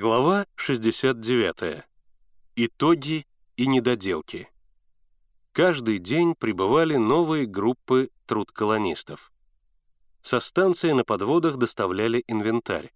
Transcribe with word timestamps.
Глава 0.00 0.46
69. 0.54 1.82
Итоги 2.54 3.26
и 3.56 3.66
недоделки. 3.66 4.48
Каждый 5.50 5.98
день 5.98 6.36
прибывали 6.36 6.94
новые 6.94 7.46
группы 7.46 8.08
трудколонистов. 8.26 9.32
Со 10.22 10.38
станции 10.38 10.92
на 10.92 11.02
подводах 11.02 11.56
доставляли 11.56 12.22
инвентарь. 12.28 12.92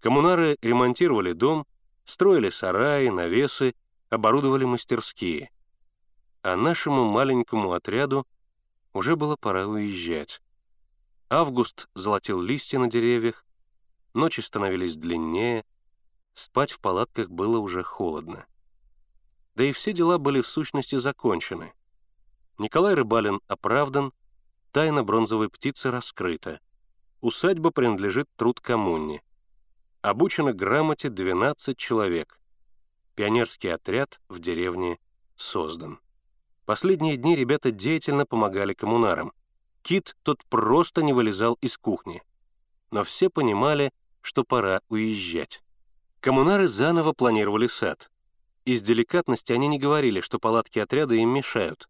Коммунары 0.00 0.56
ремонтировали 0.62 1.32
дом, 1.32 1.66
строили 2.06 2.48
сараи, 2.48 3.08
навесы, 3.08 3.74
оборудовали 4.08 4.64
мастерские. 4.64 5.50
А 6.40 6.56
нашему 6.56 7.04
маленькому 7.04 7.72
отряду 7.72 8.26
уже 8.94 9.14
было 9.16 9.36
пора 9.36 9.66
уезжать. 9.66 10.40
Август 11.28 11.90
золотил 11.94 12.40
листья 12.40 12.78
на 12.78 12.88
деревьях, 12.88 13.44
ночи 14.14 14.40
становились 14.40 14.96
длиннее, 14.96 15.66
спать 16.34 16.72
в 16.72 16.80
палатках 16.80 17.30
было 17.30 17.58
уже 17.58 17.82
холодно. 17.82 18.46
Да 19.54 19.64
и 19.64 19.72
все 19.72 19.92
дела 19.92 20.18
были 20.18 20.40
в 20.40 20.46
сущности 20.46 20.96
закончены. 20.96 21.72
Николай 22.58 22.94
Рыбалин 22.94 23.40
оправдан, 23.46 24.12
тайна 24.72 25.04
бронзовой 25.04 25.48
птицы 25.48 25.90
раскрыта. 25.90 26.60
Усадьба 27.20 27.70
принадлежит 27.70 28.28
труд 28.36 28.60
коммуне. 28.60 29.22
Обучено 30.02 30.52
грамоте 30.52 31.08
12 31.08 31.78
человек. 31.78 32.38
Пионерский 33.14 33.68
отряд 33.68 34.20
в 34.28 34.40
деревне 34.40 34.98
создан. 35.36 36.00
Последние 36.66 37.16
дни 37.16 37.36
ребята 37.36 37.70
деятельно 37.70 38.26
помогали 38.26 38.74
коммунарам. 38.74 39.32
Кит 39.82 40.16
тот 40.22 40.44
просто 40.46 41.02
не 41.02 41.12
вылезал 41.12 41.54
из 41.60 41.76
кухни. 41.76 42.22
Но 42.90 43.04
все 43.04 43.30
понимали, 43.30 43.92
что 44.20 44.44
пора 44.44 44.80
уезжать. 44.88 45.62
Коммунары 46.24 46.68
заново 46.68 47.12
планировали 47.12 47.66
сад. 47.66 48.10
Из 48.64 48.80
деликатности 48.80 49.52
они 49.52 49.68
не 49.68 49.78
говорили, 49.78 50.22
что 50.22 50.38
палатки 50.38 50.78
отряда 50.78 51.14
им 51.16 51.28
мешают. 51.28 51.86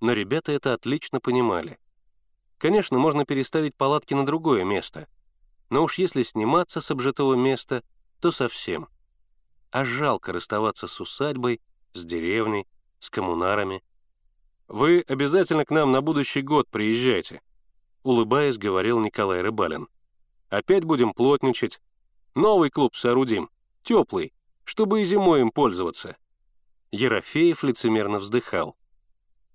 Но 0.00 0.12
ребята 0.12 0.50
это 0.50 0.74
отлично 0.74 1.20
понимали. 1.20 1.78
Конечно, 2.58 2.98
можно 2.98 3.24
переставить 3.24 3.76
палатки 3.76 4.12
на 4.12 4.26
другое 4.26 4.64
место. 4.64 5.06
Но 5.70 5.84
уж 5.84 5.98
если 5.98 6.24
сниматься 6.24 6.80
с 6.80 6.90
обжитого 6.90 7.34
места, 7.34 7.84
то 8.20 8.32
совсем. 8.32 8.88
А 9.70 9.84
жалко 9.84 10.32
расставаться 10.32 10.88
с 10.88 11.00
усадьбой, 11.00 11.60
с 11.92 12.04
деревней, 12.04 12.66
с 12.98 13.08
коммунарами. 13.08 13.84
«Вы 14.66 15.04
обязательно 15.06 15.64
к 15.64 15.70
нам 15.70 15.92
на 15.92 16.00
будущий 16.02 16.42
год 16.42 16.68
приезжайте», 16.70 17.40
улыбаясь, 18.02 18.58
говорил 18.58 18.98
Николай 18.98 19.42
Рыбалин. 19.42 19.86
«Опять 20.48 20.82
будем 20.82 21.12
плотничать. 21.12 21.80
Новый 22.34 22.70
клуб 22.70 22.96
соорудим 22.96 23.48
теплый, 23.86 24.34
чтобы 24.64 25.00
и 25.00 25.04
зимой 25.04 25.40
им 25.40 25.50
пользоваться». 25.50 26.16
Ерофеев 26.90 27.62
лицемерно 27.62 28.18
вздыхал. 28.18 28.76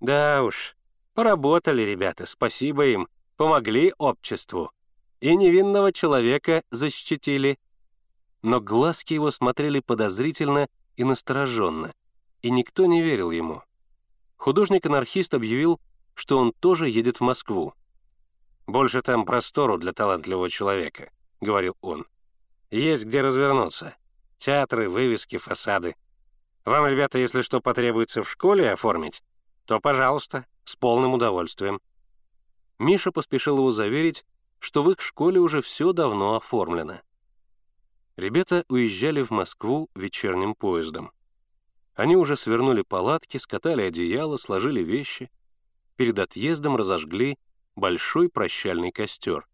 «Да 0.00 0.42
уж, 0.42 0.76
поработали 1.14 1.82
ребята, 1.82 2.26
спасибо 2.26 2.86
им, 2.86 3.08
помогли 3.36 3.94
обществу. 3.98 4.72
И 5.20 5.36
невинного 5.36 5.92
человека 5.92 6.62
защитили». 6.70 7.58
Но 8.42 8.60
глазки 8.60 9.14
его 9.14 9.30
смотрели 9.30 9.78
подозрительно 9.78 10.66
и 10.96 11.04
настороженно, 11.04 11.92
и 12.40 12.50
никто 12.50 12.86
не 12.86 13.00
верил 13.00 13.30
ему. 13.30 13.62
Художник-анархист 14.36 15.34
объявил, 15.34 15.80
что 16.14 16.38
он 16.38 16.52
тоже 16.52 16.88
едет 16.88 17.18
в 17.18 17.22
Москву. 17.22 17.74
«Больше 18.66 19.02
там 19.02 19.24
простору 19.24 19.78
для 19.78 19.92
талантливого 19.92 20.50
человека»,— 20.50 21.12
говорил 21.40 21.76
он. 21.80 22.06
«Есть 22.72 23.04
где 23.04 23.20
развернуться. 23.20 23.94
Театры, 24.44 24.88
вывески, 24.88 25.36
фасады. 25.36 25.94
Вам, 26.64 26.88
ребята, 26.88 27.16
если 27.16 27.42
что 27.42 27.60
потребуется 27.60 28.24
в 28.24 28.28
школе 28.28 28.72
оформить, 28.72 29.22
то, 29.66 29.78
пожалуйста, 29.78 30.46
с 30.64 30.74
полным 30.74 31.14
удовольствием». 31.14 31.80
Миша 32.80 33.12
поспешил 33.12 33.58
его 33.58 33.70
заверить, 33.70 34.24
что 34.58 34.82
в 34.82 34.90
их 34.90 35.00
школе 35.00 35.38
уже 35.38 35.60
все 35.62 35.92
давно 35.92 36.34
оформлено. 36.34 37.02
Ребята 38.16 38.64
уезжали 38.68 39.22
в 39.22 39.30
Москву 39.30 39.88
вечерним 39.94 40.56
поездом. 40.56 41.12
Они 41.94 42.16
уже 42.16 42.34
свернули 42.34 42.82
палатки, 42.82 43.36
скатали 43.36 43.82
одеяло, 43.82 44.38
сложили 44.38 44.82
вещи. 44.82 45.30
Перед 45.94 46.18
отъездом 46.18 46.74
разожгли 46.74 47.38
большой 47.76 48.28
прощальный 48.28 48.90
костер. 48.90 49.46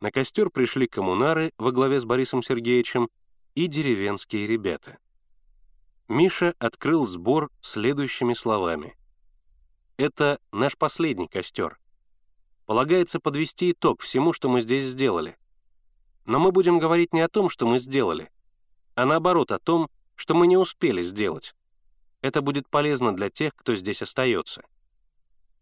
На 0.00 0.10
костер 0.10 0.50
пришли 0.50 0.88
коммунары 0.88 1.52
во 1.58 1.70
главе 1.70 2.00
с 2.00 2.04
Борисом 2.04 2.42
Сергеевичем 2.42 3.08
и 3.54 3.68
деревенские 3.68 4.46
ребята. 4.46 4.98
Миша 6.08 6.54
открыл 6.58 7.06
сбор 7.06 7.50
следующими 7.60 8.34
словами. 8.34 8.96
«Это 9.96 10.40
наш 10.52 10.76
последний 10.76 11.28
костер. 11.28 11.78
Полагается 12.66 13.20
подвести 13.20 13.70
итог 13.70 14.02
всему, 14.02 14.32
что 14.32 14.48
мы 14.48 14.60
здесь 14.60 14.84
сделали. 14.84 15.38
Но 16.24 16.38
мы 16.38 16.50
будем 16.50 16.78
говорить 16.78 17.12
не 17.12 17.20
о 17.20 17.28
том, 17.28 17.48
что 17.48 17.66
мы 17.66 17.78
сделали, 17.78 18.30
а 18.94 19.04
наоборот 19.04 19.52
о 19.52 19.58
том, 19.58 19.88
что 20.16 20.34
мы 20.34 20.46
не 20.46 20.56
успели 20.56 21.02
сделать. 21.02 21.54
Это 22.22 22.42
будет 22.42 22.68
полезно 22.68 23.14
для 23.14 23.30
тех, 23.30 23.54
кто 23.54 23.74
здесь 23.74 24.02
остается. 24.02 24.64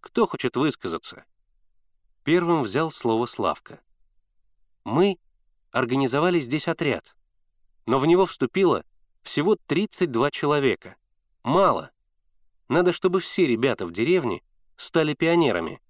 Кто 0.01 0.27
хочет 0.27 0.57
высказаться?» 0.57 1.25
Первым 2.25 2.63
взял 2.63 2.91
слово 2.91 3.27
Славка. 3.27 3.81
«Мы 4.85 5.19
организовали 5.73 6.41
здесь 6.41 6.69
отряд 6.69 7.15
но 7.87 7.99
в 7.99 8.07
него 8.07 8.27
вступило 8.27 8.85
всего 9.23 9.57
32 9.67 10.31
человека. 10.31 10.97
Мало. 11.43 11.91
Надо, 12.69 12.93
чтобы 12.93 13.21
все 13.21 13.47
ребята 13.47 13.87
в 13.87 13.93
деревне 13.93 14.43
стали 14.77 15.15
пионерами. 15.15 15.81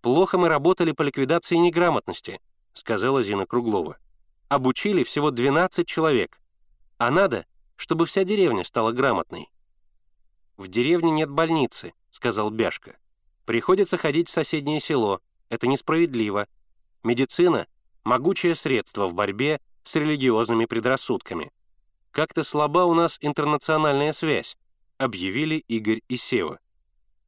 Плохо 0.00 0.38
мы 0.38 0.48
работали 0.48 0.92
по 0.92 1.02
ликвидации 1.02 1.56
неграмотности, 1.56 2.40
сказала 2.72 3.22
Зина 3.22 3.46
Круглова. 3.46 3.98
Обучили 4.48 5.04
всего 5.04 5.30
12 5.30 5.86
человек. 5.86 6.40
А 6.98 7.10
надо, 7.10 7.46
чтобы 7.76 8.06
вся 8.06 8.24
деревня 8.24 8.64
стала 8.64 8.92
грамотной. 8.92 9.50
«В 10.56 10.68
деревне 10.68 11.10
нет 11.10 11.30
больницы»,— 11.30 11.94
сказал 12.10 12.50
Бяшка. 12.50 12.98
«Приходится 13.46 13.96
ходить 13.96 14.28
в 14.28 14.32
соседнее 14.32 14.80
село. 14.80 15.20
Это 15.48 15.66
несправедливо. 15.66 16.46
Медицина— 17.02 17.66
могучее 18.04 18.54
средство 18.54 19.08
в 19.08 19.14
борьбе 19.14 19.60
с 19.82 19.96
религиозными 19.96 20.66
предрассудками. 20.66 21.52
«Как-то 22.10 22.44
слаба 22.44 22.84
у 22.84 22.94
нас 22.94 23.18
интернациональная 23.20 24.12
связь», 24.12 24.56
объявили 24.98 25.64
Игорь 25.66 26.02
и 26.08 26.16
Сева. 26.16 26.60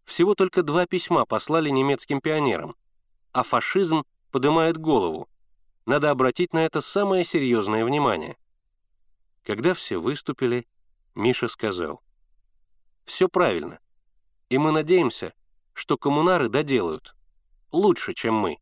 Всего 0.04 0.34
только 0.34 0.62
два 0.62 0.86
письма 0.86 1.24
послали 1.24 1.70
немецким 1.70 2.20
пионерам, 2.20 2.76
а 3.32 3.42
фашизм 3.42 4.04
поднимает 4.30 4.76
голову. 4.76 5.28
Надо 5.86 6.10
обратить 6.10 6.52
на 6.52 6.66
это 6.66 6.80
самое 6.80 7.24
серьезное 7.24 7.84
внимание. 7.84 8.36
Когда 9.42 9.72
все 9.74 9.98
выступили, 9.98 10.66
Миша 11.14 11.48
сказал, 11.48 12.02
«Все 13.04 13.28
правильно, 13.28 13.80
и 14.48 14.58
мы 14.58 14.70
надеемся, 14.70 15.32
что 15.72 15.96
коммунары 15.96 16.48
доделают. 16.48 17.16
Лучше, 17.70 18.12
чем 18.12 18.34
мы». 18.34 18.58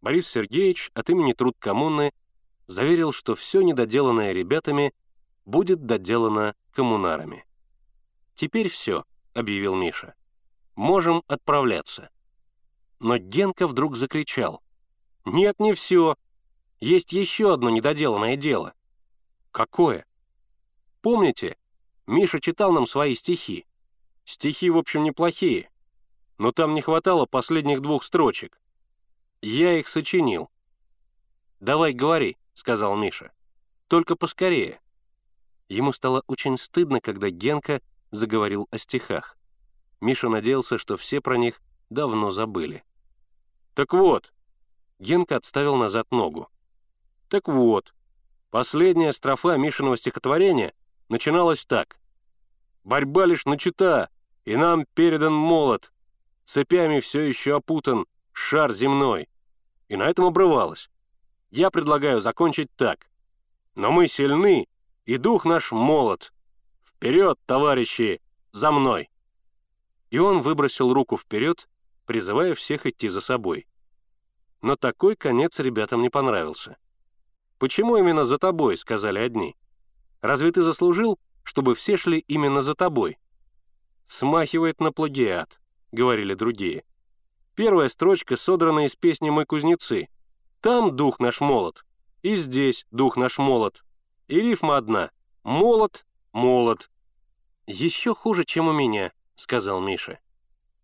Борис 0.00 0.28
Сергеевич 0.28 0.90
от 0.94 1.10
имени 1.10 1.32
труд 1.32 1.56
коммуны 1.58 2.12
заверил, 2.66 3.12
что 3.12 3.34
все 3.34 3.62
недоделанное 3.62 4.32
ребятами 4.32 4.92
будет 5.44 5.86
доделано 5.86 6.54
коммунарами. 6.72 7.44
«Теперь 8.34 8.68
все»,— 8.68 9.04
объявил 9.34 9.74
Миша. 9.74 10.14
«Можем 10.74 11.22
отправляться». 11.26 12.10
Но 12.98 13.18
Генка 13.18 13.66
вдруг 13.66 13.96
закричал. 13.96 14.62
«Нет, 15.24 15.60
не 15.60 15.74
все. 15.74 16.16
Есть 16.80 17.12
еще 17.12 17.54
одно 17.54 17.70
недоделанное 17.70 18.36
дело». 18.36 18.74
«Какое?» 19.52 20.06
«Помните, 21.00 21.56
Миша 22.06 22.40
читал 22.40 22.72
нам 22.72 22.86
свои 22.86 23.14
стихи. 23.14 23.66
Стихи, 24.24 24.70
в 24.70 24.76
общем, 24.76 25.04
неплохие, 25.04 25.70
но 26.36 26.52
там 26.52 26.74
не 26.74 26.80
хватало 26.80 27.26
последних 27.26 27.80
двух 27.80 28.02
строчек. 28.02 28.60
Я 29.40 29.78
их 29.78 29.86
сочинил. 29.86 30.50
Давай 31.60 31.92
говори» 31.92 32.36
сказал 32.56 32.96
Миша. 32.96 33.32
«Только 33.86 34.16
поскорее». 34.16 34.80
Ему 35.68 35.92
стало 35.92 36.22
очень 36.26 36.56
стыдно, 36.56 37.00
когда 37.00 37.28
Генка 37.28 37.82
заговорил 38.10 38.66
о 38.70 38.78
стихах. 38.78 39.36
Миша 40.00 40.28
надеялся, 40.28 40.78
что 40.78 40.96
все 40.96 41.20
про 41.20 41.36
них 41.36 41.60
давно 41.90 42.30
забыли. 42.30 42.82
«Так 43.74 43.92
вот»,— 43.92 44.32
Генка 44.98 45.36
отставил 45.36 45.76
назад 45.76 46.10
ногу. 46.10 46.48
«Так 47.28 47.46
вот, 47.46 47.94
последняя 48.50 49.12
строфа 49.12 49.56
Мишиного 49.56 49.98
стихотворения 49.98 50.72
начиналась 51.08 51.66
так. 51.66 51.98
«Борьба 52.84 53.26
лишь 53.26 53.44
начата, 53.44 54.08
и 54.44 54.56
нам 54.56 54.86
передан 54.94 55.34
молот, 55.34 55.92
цепями 56.44 57.00
все 57.00 57.20
еще 57.20 57.56
опутан 57.56 58.06
шар 58.32 58.72
земной». 58.72 59.28
И 59.88 59.96
на 59.96 60.04
этом 60.04 60.24
обрывалось. 60.24 60.90
Я 61.50 61.70
предлагаю 61.70 62.20
закончить 62.20 62.74
так. 62.76 63.08
Но 63.74 63.92
мы 63.92 64.08
сильны, 64.08 64.66
и 65.04 65.16
дух 65.18 65.44
наш 65.44 65.72
молод. 65.72 66.32
Вперед, 66.84 67.38
товарищи, 67.46 68.20
за 68.52 68.72
мной!» 68.72 69.10
И 70.10 70.18
он 70.18 70.40
выбросил 70.40 70.92
руку 70.92 71.16
вперед, 71.16 71.68
призывая 72.06 72.54
всех 72.54 72.86
идти 72.86 73.08
за 73.08 73.20
собой. 73.20 73.66
Но 74.62 74.76
такой 74.76 75.14
конец 75.14 75.58
ребятам 75.60 76.02
не 76.02 76.08
понравился. 76.08 76.76
«Почему 77.58 77.96
именно 77.96 78.24
за 78.24 78.38
тобой?»— 78.38 78.76
сказали 78.78 79.18
одни. 79.18 79.56
«Разве 80.22 80.50
ты 80.52 80.62
заслужил, 80.62 81.18
чтобы 81.42 81.74
все 81.74 81.96
шли 81.96 82.18
именно 82.18 82.62
за 82.62 82.74
тобой?» 82.74 83.18
«Смахивает 84.06 84.80
на 84.80 84.92
плагиат»,— 84.92 85.60
говорили 85.92 86.34
другие. 86.34 86.84
Первая 87.54 87.88
строчка 87.88 88.36
содрана 88.36 88.86
из 88.86 88.96
песни 88.96 89.30
«Мы 89.30 89.44
кузнецы». 89.44 90.08
Там 90.66 90.96
дух 90.96 91.20
наш 91.20 91.40
молод, 91.40 91.84
и 92.22 92.34
здесь 92.34 92.86
дух 92.90 93.16
наш 93.16 93.38
молод. 93.38 93.84
И 94.26 94.40
рифма 94.40 94.78
одна— 94.78 95.12
молод, 95.44 96.04
молод. 96.32 96.90
«Еще 97.68 98.16
хуже, 98.16 98.44
чем 98.44 98.66
у 98.66 98.72
меня»,— 98.72 99.12
сказал 99.36 99.80
Миша. 99.80 100.18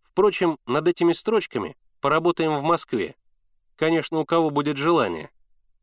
«Впрочем, 0.05 0.57
над 0.67 0.87
этими 0.87 1.13
строчками 1.13 1.77
поработаем 2.01 2.59
в 2.59 2.63
Москве. 2.63 3.17
Конечно, 3.75 4.21
у 4.21 4.25
кого 4.25 4.51
будет 4.51 4.77
желание. 4.77 5.33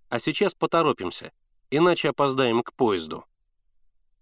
А 0.07 0.19
сейчас 0.19 0.54
поторопимся, 0.54 1.34
иначе 1.69 2.07
опоздаем 2.07 2.63
к 2.63 2.72
поезду». 2.72 3.25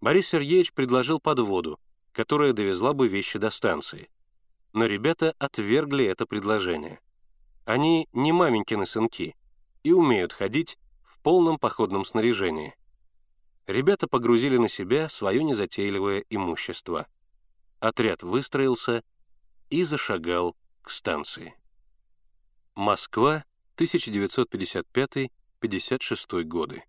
Борис 0.02 0.28
Сергеевич 0.28 0.74
предложил 0.74 1.20
подводу, 1.20 1.80
которая 2.14 2.54
довезла 2.54 2.94
бы 2.94 3.08
вещи 3.10 3.38
до 3.38 3.52
станции. 3.52 4.10
Но 4.74 4.88
ребята 4.88 5.36
отвергли 5.38 6.06
это 6.06 6.26
предложение. 6.26 7.00
Они 7.66 8.10
не 8.12 8.32
маменькины 8.32 8.88
сынки 8.88 9.36
и 9.88 9.92
умеют 9.94 10.34
ходить 10.34 10.78
в 11.06 11.18
полном 11.20 11.58
походном 11.58 12.04
снаряжении. 12.04 12.76
Ребята 13.68 14.10
погрузили 14.10 14.58
на 14.58 14.68
себя 14.68 15.08
свое 15.08 15.42
незатейливое 15.42 16.26
имущество. 16.30 17.08
Отряд 17.80 18.22
выстроился 18.22 19.02
и 19.70 19.86
зашагал 19.86 20.58
к 20.82 20.90
станции. 20.90 21.56
Москва, 22.76 23.46
1955-56 23.78 26.44
годы. 26.44 26.84